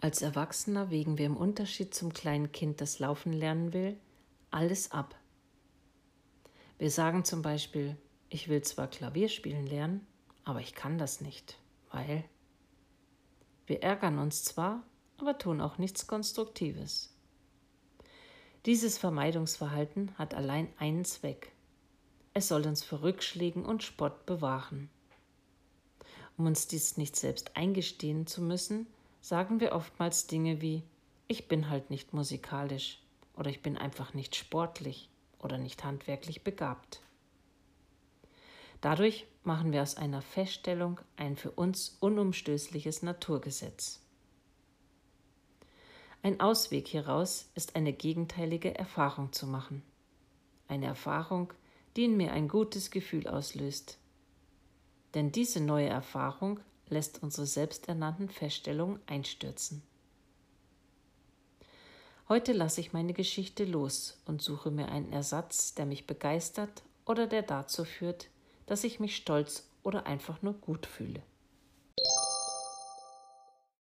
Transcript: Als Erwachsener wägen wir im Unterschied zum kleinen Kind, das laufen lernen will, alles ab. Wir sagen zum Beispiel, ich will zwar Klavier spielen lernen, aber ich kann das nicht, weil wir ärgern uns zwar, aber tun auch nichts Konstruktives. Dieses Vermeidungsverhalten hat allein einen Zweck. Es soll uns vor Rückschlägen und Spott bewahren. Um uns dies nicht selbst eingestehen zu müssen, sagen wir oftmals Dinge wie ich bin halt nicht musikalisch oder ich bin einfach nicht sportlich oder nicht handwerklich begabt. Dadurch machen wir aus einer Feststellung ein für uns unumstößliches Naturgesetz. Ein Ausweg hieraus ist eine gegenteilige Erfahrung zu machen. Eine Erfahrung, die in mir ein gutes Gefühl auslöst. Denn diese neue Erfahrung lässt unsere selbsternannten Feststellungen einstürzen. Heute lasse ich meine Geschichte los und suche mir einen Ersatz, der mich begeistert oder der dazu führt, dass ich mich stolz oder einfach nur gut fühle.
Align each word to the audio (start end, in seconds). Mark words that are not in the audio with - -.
Als 0.00 0.22
Erwachsener 0.22 0.90
wägen 0.90 1.18
wir 1.18 1.26
im 1.26 1.36
Unterschied 1.36 1.92
zum 1.92 2.12
kleinen 2.12 2.52
Kind, 2.52 2.80
das 2.80 3.00
laufen 3.00 3.32
lernen 3.32 3.72
will, 3.72 3.98
alles 4.50 4.92
ab. 4.92 5.16
Wir 6.78 6.92
sagen 6.92 7.24
zum 7.24 7.42
Beispiel, 7.42 7.96
ich 8.28 8.48
will 8.48 8.62
zwar 8.62 8.86
Klavier 8.86 9.28
spielen 9.28 9.66
lernen, 9.66 10.06
aber 10.44 10.60
ich 10.60 10.74
kann 10.74 10.98
das 10.98 11.20
nicht, 11.20 11.58
weil 11.90 12.22
wir 13.66 13.82
ärgern 13.82 14.18
uns 14.18 14.44
zwar, 14.44 14.84
aber 15.16 15.36
tun 15.36 15.60
auch 15.60 15.78
nichts 15.78 16.06
Konstruktives. 16.06 17.12
Dieses 18.66 18.98
Vermeidungsverhalten 18.98 20.16
hat 20.16 20.32
allein 20.32 20.68
einen 20.78 21.04
Zweck. 21.04 21.50
Es 22.34 22.46
soll 22.46 22.66
uns 22.66 22.84
vor 22.84 23.02
Rückschlägen 23.02 23.64
und 23.64 23.82
Spott 23.82 24.26
bewahren. 24.26 24.90
Um 26.36 26.46
uns 26.46 26.68
dies 26.68 26.96
nicht 26.96 27.16
selbst 27.16 27.56
eingestehen 27.56 28.28
zu 28.28 28.40
müssen, 28.42 28.86
sagen 29.20 29.60
wir 29.60 29.72
oftmals 29.72 30.26
Dinge 30.26 30.60
wie 30.60 30.82
ich 31.26 31.46
bin 31.46 31.68
halt 31.68 31.90
nicht 31.90 32.14
musikalisch 32.14 33.00
oder 33.36 33.50
ich 33.50 33.62
bin 33.62 33.76
einfach 33.76 34.14
nicht 34.14 34.34
sportlich 34.34 35.10
oder 35.38 35.58
nicht 35.58 35.84
handwerklich 35.84 36.42
begabt. 36.42 37.00
Dadurch 38.80 39.26
machen 39.44 39.72
wir 39.72 39.82
aus 39.82 39.96
einer 39.96 40.22
Feststellung 40.22 41.00
ein 41.16 41.36
für 41.36 41.50
uns 41.50 41.96
unumstößliches 42.00 43.02
Naturgesetz. 43.02 44.00
Ein 46.22 46.40
Ausweg 46.40 46.88
hieraus 46.88 47.50
ist 47.54 47.76
eine 47.76 47.92
gegenteilige 47.92 48.74
Erfahrung 48.76 49.32
zu 49.32 49.46
machen. 49.46 49.82
Eine 50.66 50.86
Erfahrung, 50.86 51.52
die 51.96 52.04
in 52.04 52.16
mir 52.16 52.32
ein 52.32 52.48
gutes 52.48 52.90
Gefühl 52.90 53.28
auslöst. 53.28 53.98
Denn 55.14 55.32
diese 55.32 55.60
neue 55.60 55.88
Erfahrung 55.88 56.60
lässt 56.90 57.22
unsere 57.22 57.46
selbsternannten 57.46 58.28
Feststellungen 58.28 59.00
einstürzen. 59.06 59.82
Heute 62.28 62.52
lasse 62.52 62.80
ich 62.80 62.92
meine 62.92 63.14
Geschichte 63.14 63.64
los 63.64 64.20
und 64.26 64.42
suche 64.42 64.70
mir 64.70 64.88
einen 64.88 65.12
Ersatz, 65.12 65.74
der 65.74 65.86
mich 65.86 66.06
begeistert 66.06 66.82
oder 67.06 67.26
der 67.26 67.42
dazu 67.42 67.84
führt, 67.84 68.28
dass 68.66 68.84
ich 68.84 69.00
mich 69.00 69.16
stolz 69.16 69.66
oder 69.82 70.06
einfach 70.06 70.42
nur 70.42 70.52
gut 70.52 70.84
fühle. 70.84 71.22